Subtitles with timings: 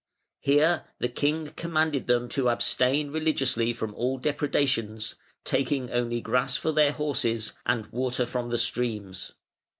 [0.39, 6.71] Here the king commanded them to abstain religiously from all depredations, taking only grass for
[6.71, 9.33] their horses, and water from the streams.